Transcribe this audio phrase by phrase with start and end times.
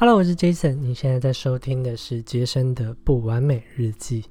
[0.00, 4.24] Hello，我是 Jason，你现在在收听的是杰森的不完美日记。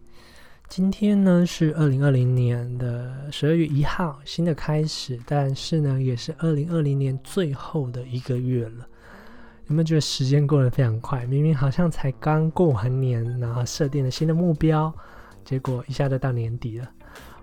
[0.68, 8.88] 今天呢是二零二零年的十二月一号，新的开始，但是呢也是二零二零年最后的一个月了。
[9.68, 11.24] 有没有觉得时间过得非常快？
[11.28, 14.92] 明明好像才刚过完年，然后设定了新的目标，
[15.46, 16.90] 结果一下就到年底了。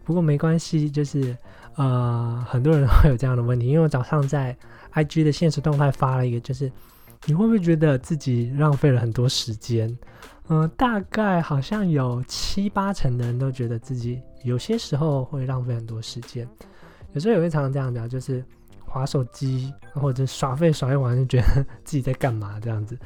[0.02, 1.38] 不过没关系，就是
[1.76, 4.56] 呃很多人会有这样的问题，因为我早上在
[4.94, 6.72] IG 的现实动态发了一个，就是
[7.24, 9.98] 你会不会觉得自己浪费了很多时间？
[10.48, 16.48] 嗯，大概好像有七八成的人都觉得自己有些时候会浪费很多时间，
[17.14, 18.44] 有时候也会常常这样讲，就是。
[18.88, 22.96] 划手机或者耍废耍一玩就觉得自己在干嘛这样子，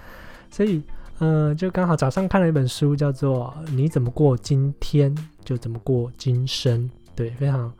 [0.48, 0.80] 所以
[1.18, 7.72] 嗯，就刚好早上看了一本书，叫做《你怎么过今天就怎么过今生》，对，非常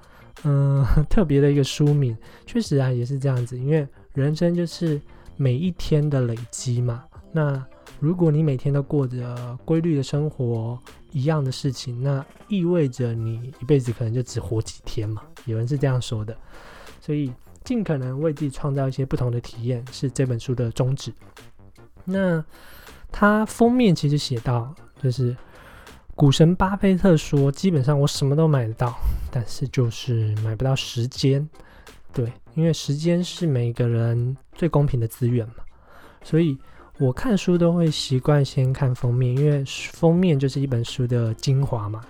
[0.43, 2.16] 嗯 特别的一个书名。
[2.47, 5.01] 确实啊，也是这样子，因为人生就是
[5.41, 7.05] 每一天的累积嘛。
[7.33, 7.65] 那
[7.99, 10.79] 如果你每天都过着规律的生活，
[11.13, 15.23] 一样的事情，那意味着你一辈子可能就只活几天嘛。
[15.46, 16.37] 有人是这样说的，
[17.01, 17.33] 所以。
[17.63, 21.13] 尽可能为自己创造一些不同的体验，是这本书的宗旨。
[22.07, 22.43] 那
[23.13, 25.37] 它封面其实写到，就是
[26.15, 28.99] 股神巴菲特说，基本上我什么都买得到，
[29.30, 31.46] 但是就是买不到时间。
[32.13, 35.55] 对，因为时间是每个人最公平的资源嘛。
[36.23, 36.57] 所以
[36.99, 42.01] 我看书都会习惯先看封面，因为封面就是一本书的精华嘛。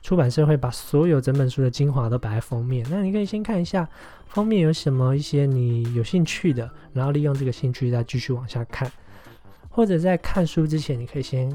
[0.00, 3.86] 出版社会把所有整本书的精华都摆在封面，那你可以先看一下
[4.28, 8.90] 封面有什么一些你有兴趣的，然后利用这个兴趣再继续往下看。
[9.68, 11.50] 或者在看书之前，你可以先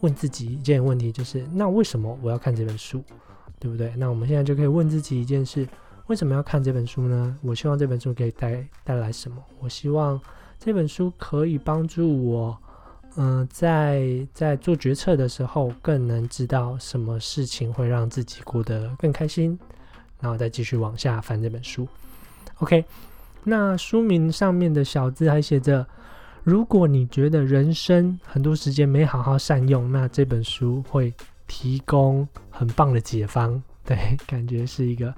[0.00, 3.02] 问自己一件问题，就是那为什么我要看这本书，
[3.58, 3.92] 对不对？
[3.96, 5.68] 那我们现在就可以问自己一件事：
[6.12, 7.34] 为什么要看这本书呢？
[7.40, 9.42] 我希望这本书可以带带来什么？
[9.60, 10.20] 我希望
[10.58, 12.58] 这本书可以帮助我。
[13.16, 19.58] 嗯，在在做决策的时候，更能知道什么事情会让自己过得更开心，
[20.20, 21.88] 然后再继续往下翻这本书。
[22.58, 22.84] OK，
[23.44, 25.86] 那书名上面的小字还写着：
[26.44, 31.14] 如果你觉得人生很多时间没好好善用，那这本书会
[31.46, 33.62] 提供很棒的解方。
[33.82, 33.96] 对，
[34.26, 35.14] 感觉是一个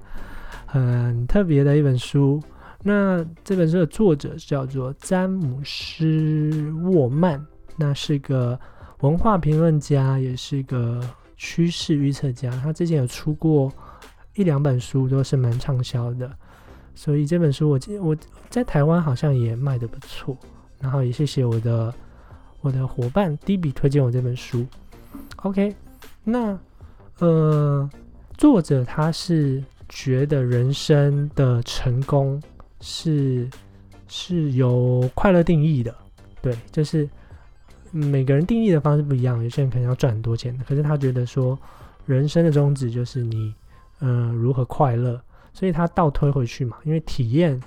[0.75, 2.43] 很特别的一本书。
[2.83, 7.43] 那这本书的作者叫做詹姆斯沃曼。
[7.77, 8.59] 那是个
[8.99, 10.99] 文化评论家，也是个
[11.37, 12.51] 趋势预测家。
[12.61, 13.71] 他之前有出过
[14.33, 16.29] 一两本书，都是蛮畅销的。
[16.93, 18.17] 所以这本书，我我
[18.49, 20.37] 在台湾好像也卖的不错。
[20.81, 21.93] 然后也谢谢我的
[22.59, 24.65] 我的伙伴 D B 推荐我这本书。
[25.37, 25.73] OK，
[26.25, 26.59] 那
[27.19, 27.89] 呃，
[28.37, 32.41] 作者他是觉得人生的成功
[32.81, 33.49] 是
[34.07, 35.95] 是由快乐定义的，
[36.41, 37.07] 对，就是。
[37.91, 41.57] 每个人定义的方式不一样，有些人可能要赚很多钱，可是他觉得说，
[42.05, 43.55] 人生的宗旨就是你，
[44.01, 45.17] 嗯，如何快乐，
[45.53, 47.57] 所以他倒推回去嘛，因为体验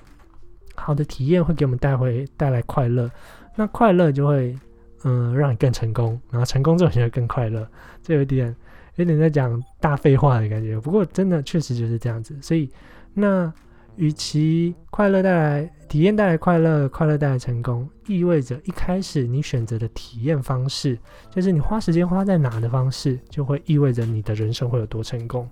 [0.75, 3.09] 好的体验会给我们带回带来快乐，
[3.55, 4.55] 那快乐就会，
[5.03, 7.67] 嗯，让你更成功，然后成功之后你就更快乐，
[8.03, 8.55] 这有点
[8.99, 12.69] 有点在讲大废话的感觉，不过真的确实就是这样子，所以
[13.13, 13.51] 那。
[13.95, 20.97] 与其快乐带来体验带来快乐，快乐带来成功，意味着一开始你选择的体验方式，
[21.29, 25.45] 就是你花时间花在哪的方式，就会意味着你的人生会有多成功。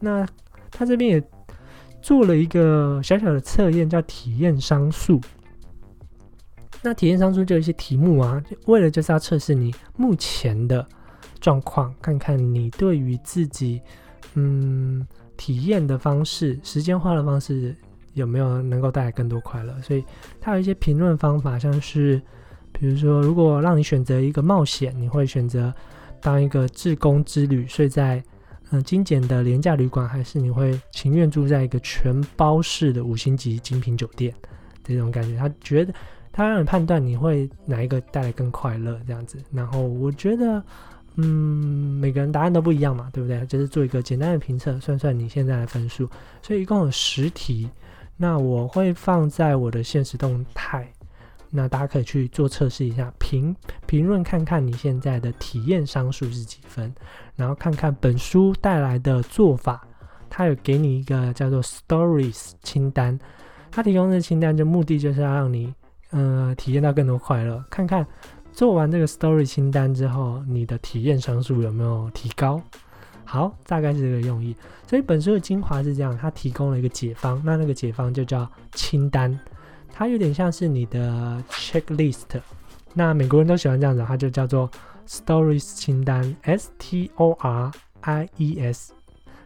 [0.00, 0.26] 那
[0.72, 1.22] 他这边也
[2.02, 5.20] 做了一个小小的测验，叫体验商数。
[6.82, 10.84] 那体验商数就一些题目啊，为了就是要测试你目前的
[11.40, 13.80] 状况，看看你对于自己，
[14.34, 15.06] 嗯。
[15.36, 17.74] 体验的方式、时间花的方式
[18.12, 19.74] 有没有能够带来更多快乐？
[19.80, 20.04] 所以
[20.38, 22.20] 它有一些评论方法，像是
[22.72, 25.72] 比如说，如果让你选择一个冒险，你会选择
[26.20, 28.22] 当一个志工之旅，睡在
[28.68, 34.34] 嗯精简的廉价旅馆，还是你会情愿住在一个全包式的五星级精品酒店？
[34.84, 35.94] 这种感觉，他觉得
[36.30, 39.38] 他让你判断你会哪一个带来更快乐这样子。
[39.50, 40.62] 然后我觉得。
[41.22, 43.44] 嗯，每个人答案都不一样嘛，对不对？
[43.46, 46.08] 就是做一个简单的评测，算算你现在的分数。
[46.40, 47.68] 所以一共有十题，
[48.16, 50.90] 那我会放在我的现实动态，
[51.50, 53.54] 那大家可以去做测试一下，评
[53.86, 56.94] 评论看看你现在的体验商数是几分，
[57.36, 59.86] 然后看看本书带来的做法，
[60.30, 63.18] 它有给你一个叫做 Stories 清单，
[63.70, 65.74] 它提供的清单就目的就是要让你，
[66.10, 68.06] 呃，体验到更多快乐，看看。
[68.52, 72.60] 做完这个 story 清单之后，你的体验商数有没有提高？
[73.24, 74.54] 好，大概是这个用意。
[74.86, 79.38] 所以本书的精华是这样，它提供了一个解方，那那个解方就叫清单，
[79.92, 82.24] 它有点像是你的 checklist，
[82.92, 84.68] 那美国人都喜欢这样子，它就叫做
[85.08, 87.70] Stories 清单，S T O R
[88.00, 88.92] I E S。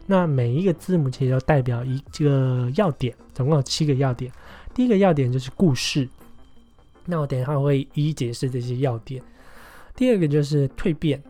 [0.07, 4.31] 那每一个字母其实都代表一个要点，总共有七个要点。
[4.73, 6.09] 第一个要点就是故事，
[7.05, 9.21] 那我等一下会一一解释这些要点。
[9.95, 11.21] 第二个就是蜕变，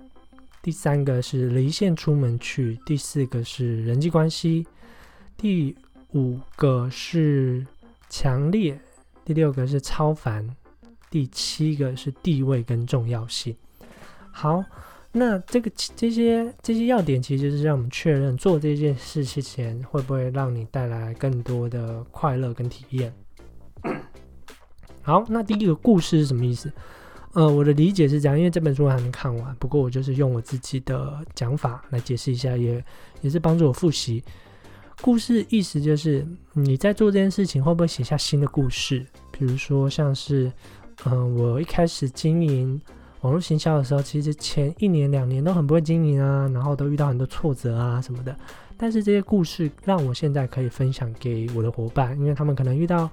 [0.62, 4.66] 第三个是离线出门去，第四个是人际关系，
[5.38, 5.76] 第
[6.14, 7.66] 五个是
[8.10, 8.80] 强烈，
[9.24, 10.56] 第六个是超凡，
[11.10, 13.56] 第七个是地位跟重要性。
[14.32, 14.64] 好。
[15.18, 23.14] 那这个这些这些要点，其实就是让我们确认做这件事之前会不会让你带来更多的快乐跟体验。
[25.06, 26.72] 好，那第一个故事是什么意思？
[27.34, 32.84] 呃，我的理解是这样，因为这本书我还没看完，不过我就是用我自己的讲法来解释一下，也
[33.22, 34.24] 也是帮助我复习。
[35.02, 39.06] 故事意思就是你在做这件事情会不会写下新的故事？
[39.32, 40.52] 比如说像是，
[41.06, 42.82] 嗯，我一开始经营。
[43.22, 48.36] 网络行销的时候，其实前一年两年都很不会经营啊，然后都遇到很多挫折啊什么的。
[48.78, 53.10] 但是这些故事让我现在可以分享给我的伙伴，因为他们可能遇到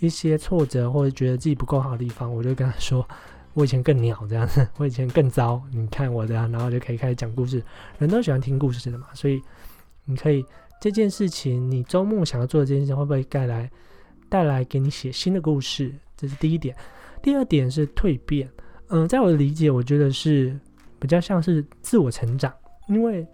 [0.00, 3.06] 一些挫折或者觉得自己不够好的地方，我就跟他说
[3.54, 7.62] ：“我以前更鸟这样子，我以前更糟，你看我的。”然后就可以开始讲故事。
[7.98, 9.40] 人都喜欢听故事的嘛，所以
[10.04, 10.44] 你可以
[10.80, 13.70] 这件事情，你周末想要做的这件事情，会不会带来
[14.28, 15.94] 带来给你写新的故事？
[16.16, 16.76] 这是第一点。
[17.22, 18.48] 第二点是蜕变。
[18.88, 20.58] 嗯，在我的理解，我觉得是
[20.98, 22.52] 比较像是自我成长，
[22.88, 23.26] 因为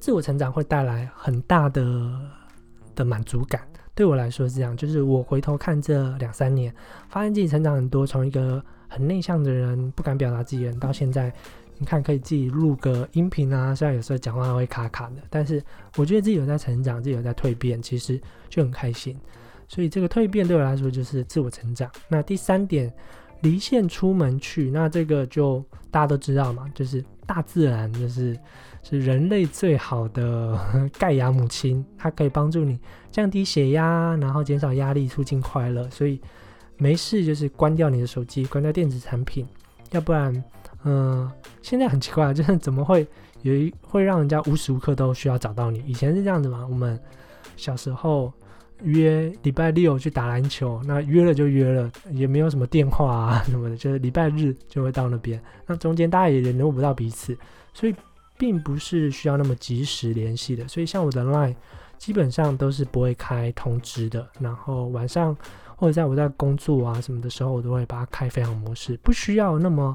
[0.00, 2.20] 自我成长会带来很大的
[2.94, 3.60] 的满足感。
[3.98, 6.72] 对我来说是这样，就是我回头看这两三年，
[7.08, 11.32] 发现自己成长很多，从一个很内向的人、不敢表达自己的人，到现在，
[11.78, 15.60] 你看可以自己录个音频啊，虽然有时候讲话会卡卡的，但是
[15.96, 19.18] 我觉得自己有在成长，自己有在蜕变，其实就很开心。
[19.66, 21.90] 所以这个蜕变对我来说就是自我成长。
[22.08, 22.94] 那第三点。
[23.40, 28.38] 离线出门去，那这个就大家都知道嘛，就是大自然，就是
[28.82, 30.58] 是人类最好的
[30.98, 32.78] 盖亚母亲，它可以帮助你
[33.10, 35.88] 降低血压，然后减少压力，促进快乐。
[35.90, 36.20] 所以
[36.76, 39.46] 没事就是关掉你的手机，关掉电子产品，
[39.92, 40.44] 要不然，
[40.84, 41.30] 嗯，
[41.62, 43.06] 现在很奇怪，就是怎么会
[43.42, 45.82] 有一会让人家无时无刻都需要找到你？
[45.86, 46.98] 以前是这样子嘛，我们
[47.56, 48.32] 小时候。
[48.82, 55.42] 约礼拜六去打篮球，那约了就约了，也没有什么电话啊什么的，就是礼拜日就会到那边。
[55.66, 57.36] 那中间大家也联络不到彼此，
[57.74, 57.94] 所以
[58.36, 60.66] 并不是需要那么及时联系的。
[60.68, 61.54] 所以像我的 Line
[61.98, 65.36] 基本上都是不会开通知的，然后晚上
[65.74, 69.92] 或者在我在工作啊什么的时候，我都会把它开飞行模式，不需要那么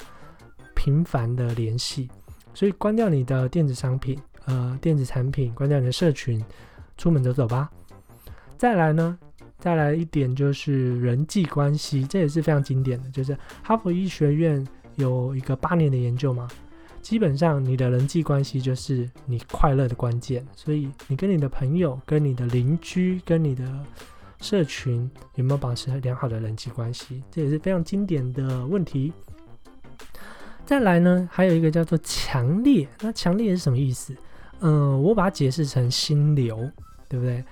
[0.75, 2.09] 频繁的联系。
[2.53, 6.43] 所以关掉你的电子商品，呃，电子产品，关掉你的社群，
[6.97, 7.71] 出门走走吧。
[8.57, 9.17] 再来呢，
[9.59, 13.09] 再来一点就是人际关系，这也是非常经典的。
[13.09, 14.65] 就是哈佛医学院
[14.95, 16.47] 有一个八年的研究嘛，
[17.01, 20.45] 基本上你的人际关系就是你快乐的关键。
[20.55, 23.65] 所以你跟你的朋友、跟你的邻居、跟你的
[24.39, 29.11] 社群有没有保持良好的人际关系，这也是非常经典的问题。
[30.65, 34.15] 再来呢，还有一个叫做强烈，那强烈是什么意思？
[34.61, 36.57] 嗯，我把它解释成心流，
[37.09, 37.43] 对不对？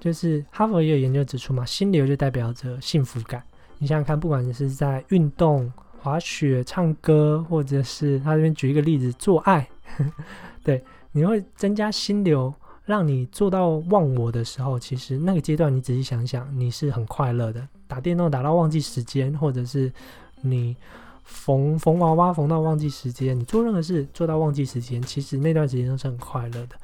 [0.00, 3.42] 就是哈佛也有研究指出嘛，心流就代表着幸福感。
[3.78, 9.68] 你想想看，不管你是在运动、滑雪、唱歌，或者是他这边举一个例子，做爱，
[10.64, 10.82] 对，
[11.12, 12.52] 你会增加心流，
[12.84, 17.66] 让你做到忘我的时候，其实那个阶段你仔细想想，你是很快乐的。
[17.86, 19.92] 打电动打到忘记时间，或者是
[20.40, 20.76] 你
[21.24, 26.76] 缝缝娃娃缝到忘记时间，你做任何事做到忘记时间，其实那段时间都是很快乐的。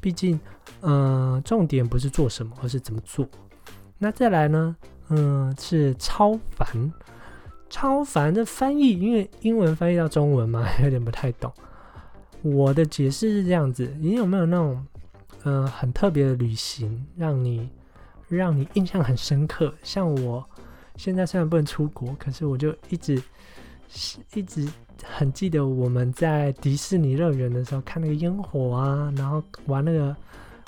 [0.00, 0.38] 毕竟，
[0.80, 3.26] 嗯，重点不是做什么，而是怎么做。
[3.98, 4.76] 那再来呢？
[5.08, 6.92] 嗯，是超凡。
[7.68, 11.52] 超凡的翻译，因为英文翻译到中文嘛，有点不太懂。
[12.42, 14.86] 我的解释是这样子：你有没有那种，
[15.44, 17.70] 嗯，很特别的旅行，让你
[18.28, 19.72] 让你印象很深刻？
[19.82, 20.44] 像我
[20.96, 23.22] 现在虽然不能出国，可是我就一直
[24.34, 24.68] 一直。
[25.02, 30.14] 很记得我们在迪士尼乐园的时候看那个烟火啊，然后玩那个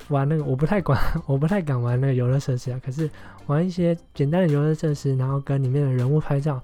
[0.08, 2.80] 玩那个，我不太管，我不太敢玩那个游乐设施啊。
[2.82, 3.08] 可是
[3.44, 6.58] 玩一些简单的游乐设施，然后跟里面的人物拍照，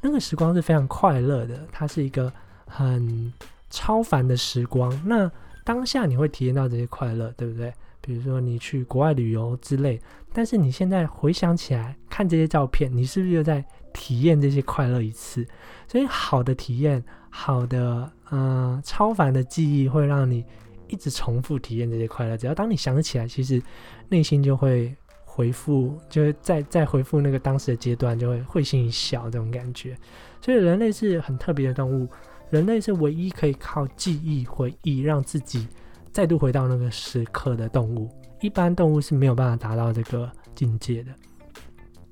[0.00, 1.60] 那个时光是非常快乐的。
[1.70, 2.30] 它是一个
[2.66, 3.32] 很
[3.70, 4.90] 超凡的时光。
[5.06, 5.30] 那
[5.62, 7.72] 当下你会体验到这些快乐，对不对？
[8.00, 10.00] 比如说你去国外旅游之类，
[10.32, 13.64] 但是你现在回想起来看这些照片，你是不是又在？
[13.92, 15.46] 体验这些快乐一次，
[15.86, 20.44] 所以好的体验，好的，嗯，超凡的记忆会让你
[20.88, 22.36] 一直重复体验这些快乐。
[22.36, 23.62] 只要当你想起来，其实
[24.08, 24.94] 内心就会
[25.24, 29.96] 回复，就是再再回复那个当时的阶段，就会会心一笑这种感觉。
[30.40, 32.08] 所以人类是很特别的动物，
[32.50, 35.66] 人类是唯一可以靠记忆回忆让自己
[36.10, 38.10] 再度回到那个时刻的动物。
[38.40, 41.12] 一般动物是没有办法达到这个境界的。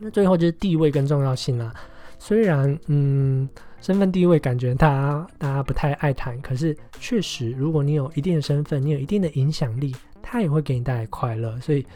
[0.01, 1.73] 那最后就是地位跟重要性啦。
[2.19, 3.49] 虽然嗯，
[3.81, 11.59] 身份地位感觉大家大家不太爱谈，可是确实，如果你有一定的身份，你有一定的影响力，它也会给你带来快乐。
[11.61, 11.87] 所以，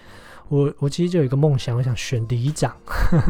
[0.48, 2.74] 我我其实就有一个梦想，我想选里长，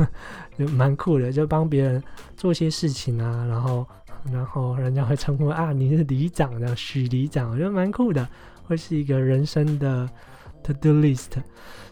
[0.76, 2.02] 蛮酷的，就帮别人
[2.37, 3.87] 做些事情啊，然后
[4.33, 8.28] 然后人家会称呼啊你是里长，的许里长，我觉得蛮酷的，
[8.66, 10.09] 会是一个人生的
[10.64, 11.30] to do list。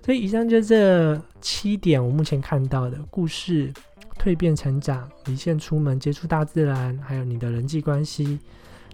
[0.05, 3.73] 所以以上就这七点，我目前看到的故事：
[4.19, 8.41] 蜕变、成长、离线出门、接触大自然，还有你的人际关系，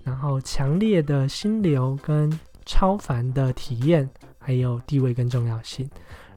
[0.04, 4.06] 然后强烈的心流跟超凡的体验，
[4.38, 5.88] 还有地位跟重要性。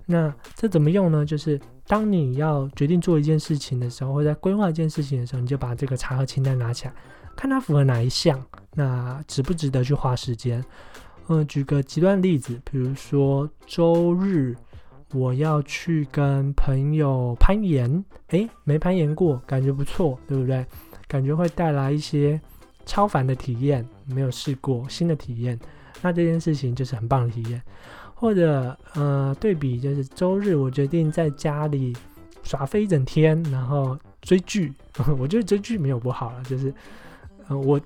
[0.05, 1.25] 那这怎么用呢？
[1.25, 6.93] 就是当你要决定做一件事情的时候，或者在规划一件事情的时候，你就把这个查核清单拿起来，
[7.35, 8.41] 看它符合哪一项，
[8.73, 10.63] 那值不值得去花时间。
[11.27, 14.55] 嗯，举个极端例子，比如说周日
[15.13, 20.65] 我要去跟朋友攀岩，诶，没攀岩过，感觉不错，对不对？
[21.07, 22.39] 感觉会带来一些
[22.85, 25.57] 超凡的体验，没有试过新的体验，
[26.01, 27.61] 那这件事情就是很棒的体验。
[28.13, 31.95] 或者呃，对比就是周日我决定在家里
[32.43, 34.73] 耍飞一整天，然后追剧，
[35.17, 36.73] 我觉得追剧没有不好了，就是
[37.47, 37.79] 呃我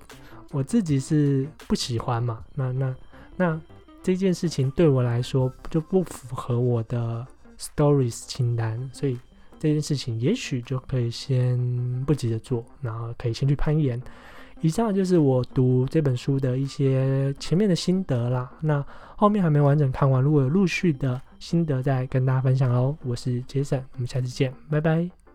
[0.50, 2.94] 我自己是不喜欢嘛，那那。
[3.36, 3.60] 那
[4.02, 7.26] 这件事情对我来说就不符合我的
[7.58, 9.18] stories 清单，所以
[9.58, 11.58] 这件事情也许就可以先
[12.06, 14.00] 不急着做，然后可以先去攀岩。
[14.62, 18.50] 以上就是我读这本书的一些前面的心得啦。
[18.60, 18.82] 那
[19.14, 22.96] 后面还没完整看完，如果有陆续的心得再跟大家分享哦。
[23.04, 25.25] 我是杰森，我们下次见，拜拜。